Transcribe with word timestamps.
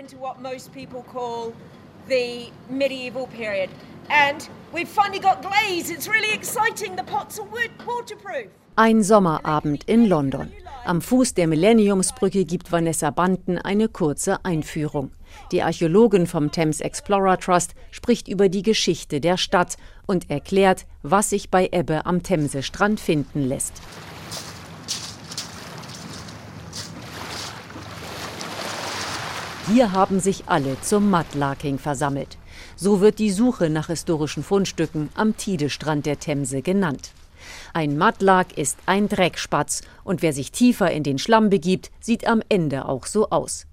into 0.00 0.16
what 0.16 0.40
most 0.40 0.72
people 0.72 1.02
call 1.02 1.52
the 2.08 2.50
medieval 2.70 3.26
period. 3.26 3.68
And 4.08 4.48
we've 4.72 4.88
finally 4.88 5.20
got 5.20 5.42
glaze. 5.42 5.90
It's 5.90 6.08
really 6.08 6.32
exciting. 6.32 6.96
The 6.96 7.04
pots 7.04 7.38
are 7.38 7.46
waterproof. 7.86 8.48
Ein 8.76 9.02
Sommerabend 9.02 9.84
in 9.86 10.08
London. 10.08 10.52
Am 10.86 11.02
Fuß 11.02 11.34
der 11.34 11.46
Millenniumsbrücke 11.46 12.46
gibt 12.46 12.72
Vanessa 12.72 13.10
Banten 13.10 13.58
eine 13.58 13.88
kurze 13.88 14.42
Einführung. 14.42 15.10
Die 15.52 15.62
Archäologin 15.62 16.26
vom 16.26 16.50
Thames 16.50 16.80
Explorer 16.80 17.38
Trust 17.38 17.74
spricht 17.90 18.26
über 18.26 18.48
die 18.48 18.62
Geschichte 18.62 19.20
der 19.20 19.36
Stadt 19.36 19.76
und 20.06 20.30
erklärt, 20.30 20.86
was 21.02 21.30
sich 21.30 21.50
bei 21.50 21.68
Ebbe 21.70 22.06
am 22.06 22.22
Themsestrand 22.22 22.98
finden 22.98 23.46
lässt. 23.46 23.74
Hier 29.72 29.92
haben 29.92 30.18
sich 30.18 30.44
alle 30.46 30.80
zum 30.80 31.10
Mudlarking 31.10 31.78
versammelt. 31.78 32.38
So 32.74 33.00
wird 33.00 33.20
die 33.20 33.30
Suche 33.30 33.70
nach 33.70 33.86
historischen 33.86 34.42
Fundstücken 34.42 35.10
am 35.14 35.36
Tidestrand 35.36 36.06
der 36.06 36.18
Themse 36.18 36.60
genannt. 36.60 37.12
Ein 37.72 37.96
Mudlark 37.96 38.58
ist 38.58 38.78
ein 38.86 39.08
Dreckspatz 39.08 39.82
und 40.02 40.22
wer 40.22 40.32
sich 40.32 40.50
tiefer 40.50 40.90
in 40.90 41.04
den 41.04 41.18
Schlamm 41.18 41.50
begibt, 41.50 41.92
sieht 42.00 42.26
am 42.26 42.42
Ende 42.48 42.86
auch 42.86 43.06
so 43.06 43.30
aus. 43.30 43.66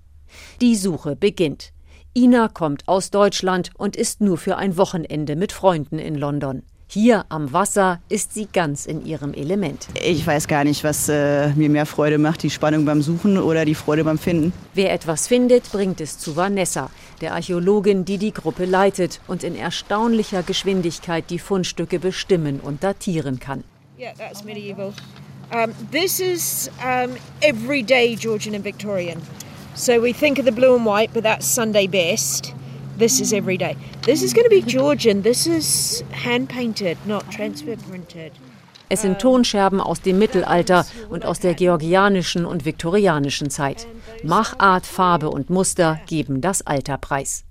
Die 0.61 0.75
Suche 0.75 1.15
beginnt. 1.15 1.73
Ina 2.15 2.47
kommt 2.47 2.87
aus 2.87 3.09
Deutschland 3.09 3.71
und 3.75 3.95
ist 3.95 4.21
nur 4.21 4.37
für 4.37 4.57
ein 4.57 4.77
Wochenende 4.77 5.35
mit 5.35 5.51
Freunden 5.51 5.97
in 5.97 6.13
London. 6.13 6.61
Hier 6.89 7.25
am 7.27 7.51
Wasser 7.51 7.99
ist 8.07 8.33
sie 8.33 8.47
ganz 8.51 8.85
in 8.85 9.05
ihrem 9.05 9.33
Element. 9.33 9.87
Ich 10.01 10.25
weiß 10.25 10.47
gar 10.47 10.63
nicht, 10.63 10.85
was 10.85 11.09
äh, 11.09 11.49
mir 11.49 11.69
mehr 11.69 11.85
Freude 11.85 12.17
macht, 12.17 12.43
die 12.43 12.49
Spannung 12.49 12.85
beim 12.85 13.01
Suchen 13.01 13.37
oder 13.37 13.65
die 13.65 13.75
Freude 13.75 14.05
beim 14.05 14.17
Finden. 14.17 14.53
Wer 14.73 14.93
etwas 14.93 15.27
findet, 15.27 15.69
bringt 15.73 15.99
es 15.99 16.17
zu 16.17 16.37
Vanessa, 16.37 16.89
der 17.19 17.33
Archäologin, 17.33 18.05
die 18.05 18.17
die 18.17 18.31
Gruppe 18.31 18.63
leitet 18.63 19.19
und 19.27 19.43
in 19.43 19.57
erstaunlicher 19.57 20.43
Geschwindigkeit 20.43 21.25
die 21.29 21.39
Fundstücke 21.39 21.99
bestimmen 21.99 22.61
und 22.61 22.85
datieren 22.85 23.41
kann. 23.41 23.65
Yeah, 23.99 24.13
that's 24.17 24.45
medieval. 24.45 24.93
Um, 25.51 25.73
this 25.91 26.21
is 26.21 26.71
um, 26.81 27.17
everyday 27.41 28.15
Georgian 28.15 28.55
and 28.55 28.63
Victorian. 28.63 29.21
So 29.75 30.01
we 30.01 30.13
think 30.13 30.39
of 30.39 30.45
the 30.45 30.51
blue 30.51 30.75
and 30.75 30.85
white, 30.85 31.09
but 31.13 31.23
that's 31.23 31.53
Sunday 31.53 31.87
best. 31.87 32.53
This 32.97 33.19
is 33.19 33.31
everyday. 33.31 33.77
This 34.01 34.23
is 34.23 34.33
going 34.33 34.45
to 34.45 34.49
be 34.49 34.63
Georgian. 34.63 35.21
This 35.21 35.45
is 35.45 36.03
hand 36.11 36.49
painted, 36.49 36.97
not 37.05 37.29
transfer 37.29 37.75
printed. 37.77 38.31
Es 38.89 39.03
sind 39.03 39.19
Tonscherben 39.19 39.79
aus 39.79 40.01
dem 40.01 40.17
Mittelalter 40.17 40.83
und 41.09 41.23
aus 41.23 41.39
der 41.39 41.53
georgianischen 41.53 42.45
und 42.45 42.65
viktorianischen 42.65 43.51
Zeit. 43.51 43.85
Machart, 44.23 44.87
Farbe 44.87 45.29
und 45.29 45.51
Muster 45.51 45.99
geben 46.07 46.41
das 46.41 46.65
Alter 46.65 46.97
preis. 46.97 47.43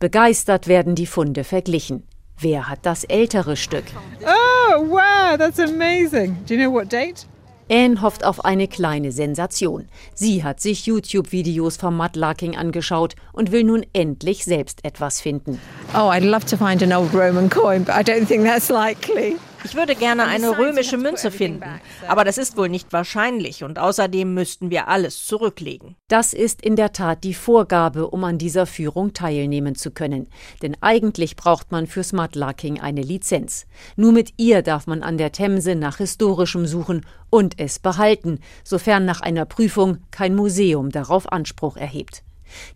Begeistert 0.00 0.68
werden 0.68 0.94
die 0.94 1.06
Funde 1.06 1.44
verglichen. 1.44 2.04
Wer 2.38 2.68
hat 2.68 2.86
das 2.86 3.04
ältere 3.04 3.56
Stück? 3.56 3.84
Oh, 4.22 4.88
wow, 4.88 5.36
that's 5.36 5.58
amazing. 5.58 6.36
Do 6.46 6.54
you 6.54 6.60
know 6.60 6.72
what 6.72 6.90
date? 6.90 7.26
Anne 7.70 8.00
hofft 8.00 8.24
auf 8.24 8.44
eine 8.44 8.68
kleine 8.68 9.12
Sensation. 9.12 9.88
Sie 10.14 10.42
hat 10.44 10.60
sich 10.60 10.86
YouTube-Videos 10.86 11.76
vom 11.76 11.96
Mudlarking 11.96 12.56
angeschaut 12.56 13.14
und 13.32 13.52
will 13.52 13.64
nun 13.64 13.84
endlich 13.92 14.44
selbst 14.44 14.84
etwas 14.84 15.20
finden. 15.20 15.60
Oh, 15.94 16.10
I'd 16.10 16.24
love 16.24 16.46
to 16.46 16.56
find 16.56 16.82
an 16.82 16.92
old 16.92 17.12
Roman 17.14 17.48
coin, 17.48 17.84
but 17.84 17.94
I 17.94 18.02
don't 18.02 18.26
think 18.26 18.44
that's 18.44 18.68
likely. 18.68 19.36
Ich 19.64 19.74
würde 19.74 19.94
gerne 19.94 20.26
eine 20.26 20.56
römische 20.56 20.96
Münze 20.96 21.30
finden, 21.30 21.80
aber 22.06 22.24
das 22.24 22.38
ist 22.38 22.56
wohl 22.56 22.68
nicht 22.68 22.92
wahrscheinlich 22.92 23.64
und 23.64 23.78
außerdem 23.78 24.32
müssten 24.32 24.70
wir 24.70 24.88
alles 24.88 25.26
zurücklegen. 25.26 25.96
Das 26.08 26.32
ist 26.32 26.62
in 26.62 26.76
der 26.76 26.92
Tat 26.92 27.24
die 27.24 27.34
Vorgabe, 27.34 28.08
um 28.08 28.22
an 28.24 28.38
dieser 28.38 28.66
Führung 28.66 29.12
teilnehmen 29.12 29.74
zu 29.74 29.90
können. 29.90 30.28
Denn 30.62 30.76
eigentlich 30.80 31.36
braucht 31.36 31.72
man 31.72 31.86
für 31.86 32.04
Smartlarking 32.04 32.80
eine 32.80 33.02
Lizenz. 33.02 33.66
Nur 33.96 34.12
mit 34.12 34.34
ihr 34.36 34.62
darf 34.62 34.86
man 34.86 35.02
an 35.02 35.18
der 35.18 35.32
Themse 35.32 35.74
nach 35.74 35.98
historischem 35.98 36.66
suchen 36.66 37.04
und 37.30 37.58
es 37.58 37.78
behalten, 37.78 38.38
sofern 38.64 39.04
nach 39.04 39.20
einer 39.20 39.44
Prüfung 39.44 39.98
kein 40.10 40.34
Museum 40.34 40.90
darauf 40.90 41.30
Anspruch 41.32 41.76
erhebt. 41.76 42.22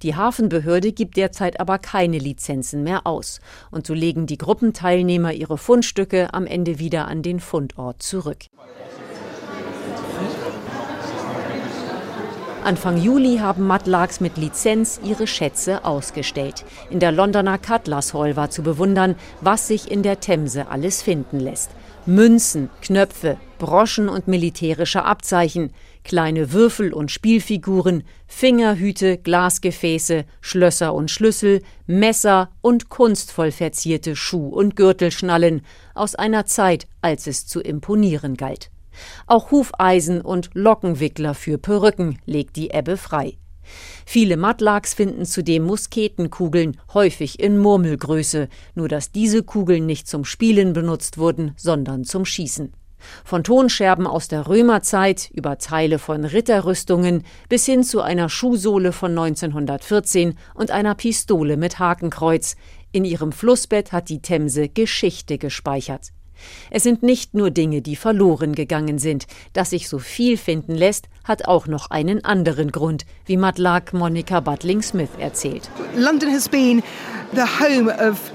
Die 0.03 0.15
Hafenbehörde 0.15 0.93
gibt 0.93 1.17
derzeit 1.17 1.61
aber 1.61 1.79
keine 1.79 2.19
Lizenzen 2.19 2.83
mehr 2.83 3.07
aus, 3.07 3.41
und 3.71 3.87
so 3.87 3.95
legen 3.95 4.27
die 4.27 4.39
Gruppenteilnehmer 4.39 5.33
ihre 5.33 5.59
Fundstücke 5.59 6.33
am 6.35 6.47
Ende 6.47 6.79
wieder 6.79 7.09
an 7.09 7.23
den 7.23 7.41
Fundort 7.41 8.03
zurück. 8.03 8.47
Anfang 12.65 12.97
Juli 12.97 13.39
haben 13.39 13.67
Mudlarks 13.67 14.21
mit 14.21 14.37
Lizenz 14.37 15.01
ihre 15.05 15.27
Schätze 15.27 15.85
ausgestellt. 15.85 16.65
In 16.91 17.01
der 17.01 17.11
Londoner 17.11 17.59
Cutlers 17.59 18.15
Hall 18.15 18.37
war 18.37 18.51
zu 18.51 18.63
bewundern, 18.63 19.17
was 19.41 19.67
sich 19.67 19.91
in 19.91 20.05
der 20.05 20.21
Themse 20.21 20.69
alles 20.69 21.03
finden 21.03 21.41
lässt. 21.41 21.71
Münzen, 22.07 22.71
Knöpfe, 22.81 23.37
Broschen 23.63 24.09
und 24.09 24.27
militärische 24.27 25.05
Abzeichen, 25.05 25.71
kleine 26.03 26.53
Würfel 26.53 26.93
und 26.93 27.13
Spielfiguren, 27.13 28.03
Fingerhüte, 28.27 29.19
Glasgefäße, 29.19 30.25
Schlösser 30.41 30.93
und 30.93 31.13
Schlüssel, 31.13 31.63
Messer 31.87 32.51
und 32.61 32.89
kunstvoll 32.89 33.53
verzierte 33.53 34.17
Schuh- 34.17 34.49
und 34.49 34.75
Gürtelschnallen 34.75 35.63
aus 35.95 36.17
einer 36.17 36.45
Zeit, 36.45 36.89
als 37.03 37.29
es 37.29 37.47
zu 37.47 37.61
imponieren 37.61 38.37
galt. 38.37 38.73
Auch 39.29 39.53
Hufeisen 39.53 40.23
und 40.23 40.51
Lockenwickler 40.55 41.35
für 41.35 41.57
Perücken 41.57 42.19
legt 42.27 42.57
die 42.57 42.71
Ebbe 42.71 42.97
frei. 42.97 43.39
Viele 44.05 44.37
Mudlarks 44.37 44.93
finden 44.93 45.25
zudem 45.25 45.63
Musketenkugeln, 45.63 46.79
häufig 46.95 47.39
in 47.39 47.59
Murmelgröße, 47.59 48.49
nur 48.75 48.89
dass 48.89 49.13
diese 49.13 49.45
Kugeln 49.45 49.87
nicht 49.87 50.09
zum 50.09 50.25
Spielen 50.25 50.73
benutzt 50.73 51.17
wurden, 51.17 51.53
sondern 51.57 52.03
zum 52.03 52.25
Schießen. 52.25 52.73
Von 53.25 53.45
Tonscherben 53.45 54.07
aus 54.07 54.29
der 54.29 54.47
Römerzeit 54.47 55.31
über 55.33 55.59
Teile 55.59 55.99
von 55.99 56.25
Ritterrüstungen 56.25 57.25
bis 57.49 57.67
hin 57.67 57.85
zu 57.85 58.01
einer 58.01 58.29
Schuhsohle 58.29 58.93
von 58.93 59.13
1914 59.13 60.39
und 60.55 60.71
einer 60.71 60.95
Pistole 60.95 61.57
mit 61.57 61.79
Hakenkreuz. 61.79 62.57
In 62.93 63.05
ihrem 63.05 63.33
Flussbett 63.33 63.93
hat 63.93 64.09
die 64.09 64.21
Themse 64.21 64.69
Geschichte 64.69 65.39
gespeichert. 65.39 66.13
Es 66.71 66.83
sind 66.83 67.03
nicht 67.03 67.35
nur 67.35 67.51
Dinge, 67.51 67.83
die 67.83 67.97
verloren 67.97 68.55
gegangen 68.55 68.99
sind. 68.99 69.27
Dass 69.53 69.71
sich 69.71 69.89
so 69.89 69.99
viel 69.99 70.37
finden 70.37 70.75
lässt, 70.75 71.09
hat 71.25 71.47
auch 71.47 71.67
noch 71.67 71.91
einen 71.91 72.25
anderen 72.25 72.73
Grund, 72.73 73.05
wie 73.27 73.37
Matlark 73.37 73.93
Monica 73.93 74.41
Butling 74.41 74.83
Smith 74.83 75.11
erzählt. 75.19 75.71
London 75.97 76.31
has 76.33 76.49
been 76.49 76.83
the 77.33 77.43
home 77.43 77.91
of 77.91 78.33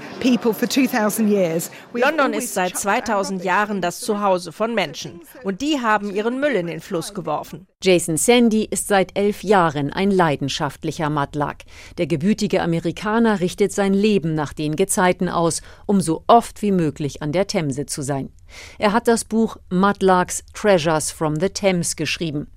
London 1.92 2.32
ist 2.32 2.54
seit 2.54 2.76
2000 2.76 3.44
Jahren 3.44 3.80
das 3.80 4.00
Zuhause 4.00 4.52
von 4.52 4.74
Menschen. 4.74 5.20
Und 5.44 5.60
die 5.60 5.80
haben 5.80 6.10
ihren 6.14 6.40
Müll 6.40 6.52
in 6.52 6.66
den 6.66 6.80
Fluss 6.80 7.14
geworfen. 7.14 7.66
Jason 7.80 8.16
Sandy 8.16 8.64
ist 8.68 8.88
seit 8.88 9.16
elf 9.16 9.44
Jahren 9.44 9.92
ein 9.92 10.10
leidenschaftlicher 10.10 11.10
Matlack. 11.10 11.62
Der 11.96 12.08
gebütige 12.08 12.60
Amerikaner 12.60 13.38
richtet 13.38 13.70
sein 13.70 13.94
Leben 13.94 14.34
nach 14.34 14.52
den 14.52 14.74
Gezeiten 14.74 15.28
aus, 15.28 15.62
um 15.86 16.00
so 16.00 16.24
oft 16.26 16.60
wie 16.60 16.72
möglich 16.72 17.22
an 17.22 17.30
der 17.30 17.46
Themse 17.46 17.86
zu 17.86 18.02
sein. 18.02 18.32
Er 18.80 18.92
hat 18.92 19.06
das 19.06 19.24
Buch 19.24 19.58
Mudlarks 19.70 20.42
Treasures 20.54 21.12
from 21.12 21.38
the 21.38 21.50
Thames 21.50 21.94
geschrieben. 21.94 22.48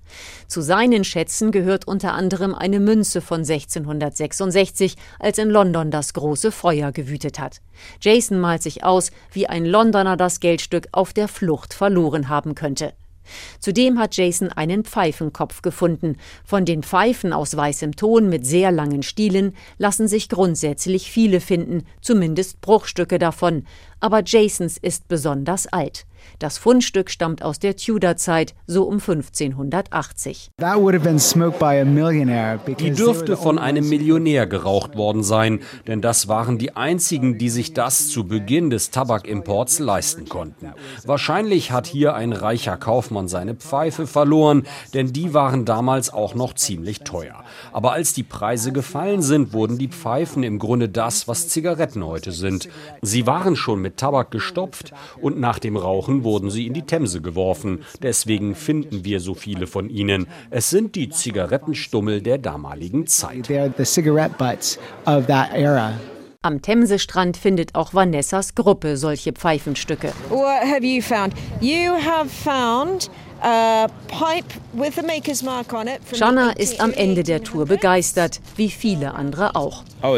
Zu 0.47 0.61
seinen 0.61 1.03
Schätzen 1.03 1.51
gehört 1.51 1.87
unter 1.87 2.13
anderem 2.13 2.55
eine 2.55 2.79
Münze 2.79 3.21
von 3.21 3.41
1666, 3.41 4.95
als 5.19 5.37
in 5.37 5.51
London 5.51 5.91
das 5.91 6.15
große 6.15 6.51
Feuer 6.51 6.91
gewütet 6.91 7.37
hat. 7.37 7.61
Jason 8.01 8.39
malt 8.39 8.63
sich 8.63 8.83
aus, 8.83 9.11
wie 9.31 9.45
ein 9.45 9.67
Londoner 9.67 10.17
das 10.17 10.39
Geldstück 10.39 10.87
auf 10.91 11.13
der 11.13 11.27
Flucht 11.27 11.75
verloren 11.75 12.27
haben 12.27 12.55
könnte. 12.55 12.93
Zudem 13.59 13.99
hat 13.99 14.15
Jason 14.15 14.49
einen 14.49 14.83
Pfeifenkopf 14.83 15.61
gefunden. 15.61 16.17
Von 16.43 16.65
den 16.65 16.83
Pfeifen 16.83 17.33
aus 17.33 17.55
weißem 17.55 17.95
Ton 17.95 18.29
mit 18.29 18.45
sehr 18.45 18.71
langen 18.71 19.03
Stielen 19.03 19.55
lassen 19.77 20.07
sich 20.07 20.29
grundsätzlich 20.29 21.11
viele 21.11 21.41
finden, 21.41 21.85
zumindest 22.01 22.61
Bruchstücke 22.61 23.19
davon. 23.19 23.65
Aber 23.99 24.23
Jasons 24.25 24.77
ist 24.77 25.07
besonders 25.07 25.67
alt. 25.67 26.05
Das 26.39 26.57
Fundstück 26.57 27.09
stammt 27.09 27.43
aus 27.43 27.59
der 27.59 27.75
Tudor-Zeit, 27.75 28.55
so 28.67 28.83
um 28.83 28.95
1580. 28.95 30.51
Die 32.79 32.91
dürfte 32.91 33.37
von 33.37 33.59
einem 33.59 33.89
Millionär 33.89 34.47
geraucht 34.47 34.95
worden 34.95 35.23
sein, 35.23 35.59
denn 35.87 36.01
das 36.01 36.27
waren 36.27 36.57
die 36.57 36.75
einzigen, 36.75 37.37
die 37.37 37.49
sich 37.49 37.73
das 37.73 38.07
zu 38.07 38.25
Beginn 38.25 38.69
des 38.69 38.91
Tabakimports 38.91 39.79
leisten 39.79 40.27
konnten. 40.27 40.73
Wahrscheinlich 41.05 41.71
hat 41.71 41.87
hier 41.87 42.15
ein 42.15 42.33
reicher 42.33 42.77
Kaufmann 42.77 43.27
seine 43.27 43.55
Pfeife 43.55 44.07
verloren, 44.07 44.63
denn 44.93 45.13
die 45.13 45.33
waren 45.33 45.65
damals 45.65 46.11
auch 46.11 46.35
noch 46.35 46.53
ziemlich 46.53 46.99
teuer. 47.01 47.43
Aber 47.71 47.93
als 47.93 48.13
die 48.13 48.23
Preise 48.23 48.71
gefallen 48.71 49.21
sind, 49.21 49.53
wurden 49.53 49.77
die 49.77 49.87
Pfeifen 49.87 50.43
im 50.43 50.59
Grunde 50.59 50.89
das, 50.89 51.27
was 51.27 51.47
Zigaretten 51.47 52.05
heute 52.05 52.31
sind. 52.31 52.69
Sie 53.01 53.27
waren 53.27 53.55
schon 53.55 53.81
mit 53.81 53.97
Tabak 53.97 54.31
gestopft 54.31 54.93
und 55.21 55.39
nach 55.39 55.59
dem 55.59 55.77
Rauchen 55.77 56.10
suchen, 56.11 56.23
wurden 56.23 56.49
sie 56.49 56.67
in 56.67 56.73
die 56.73 56.83
Themse 56.83 57.21
geworfen. 57.21 57.83
Deswegen 58.01 58.55
finden 58.55 59.05
wir 59.05 59.19
so 59.19 59.33
viele 59.33 59.67
von 59.67 59.89
ihnen. 59.89 60.27
Es 60.49 60.69
sind 60.69 60.95
die 60.95 61.09
Zigarettenstummel 61.09 62.21
der 62.21 62.37
damaligen 62.37 63.07
Zeit. 63.07 63.49
Am 66.43 66.61
Themsestrand 66.61 67.37
findet 67.37 67.75
auch 67.75 67.93
Vanessas 67.93 68.55
Gruppe 68.55 68.97
solche 68.97 69.31
Pfeifenstücke. 69.31 70.11
What 70.29 70.63
have 70.63 70.83
you 70.83 71.01
found? 71.01 71.35
You 71.59 71.91
have 71.93 72.29
found 72.29 73.11
Shanna 76.13 76.51
ist 76.51 76.79
am 76.79 76.93
Ende 76.93 77.23
der 77.23 77.43
Tour 77.43 77.65
begeistert, 77.65 78.39
wie 78.55 78.69
viele 78.69 79.15
andere 79.15 79.55
auch. 79.55 79.83
Oh, 80.03 80.15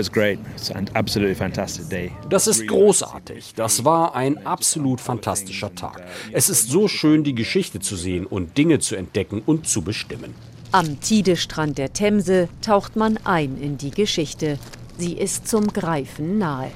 das 2.30 2.48
ist 2.48 2.68
großartig. 2.68 3.54
Das 3.56 3.86
war 3.86 4.16
ein 4.16 4.46
absolut 4.46 5.00
fantastischer 5.00 5.74
Tag. 5.74 6.04
Es 6.34 6.50
ist 6.50 6.70
so 6.70 6.88
schön, 6.88 7.24
die 7.24 7.36
Geschichte 7.36 7.80
zu 7.80 7.96
sehen 7.96 8.26
und 8.26 8.58
Dinge 8.58 8.80
zu 8.80 8.96
entdecken 8.96 9.42
und 9.46 9.68
zu 9.68 9.82
bestimmen. 9.82 10.36
Am 10.74 11.00
Tidestrand 11.00 11.78
der 11.78 11.94
Themse 11.94 12.50
taucht 12.62 12.96
man 12.96 13.20
ein 13.24 13.62
in 13.62 13.78
die 13.78 13.92
Geschichte. 13.92 14.58
Sie 14.98 15.14
ist 15.14 15.48
zum 15.48 15.68
Greifen 15.68 16.40
nahe. 16.40 16.72